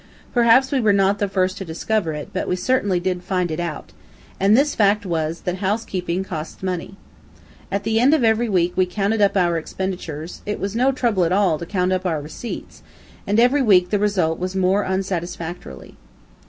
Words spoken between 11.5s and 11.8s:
to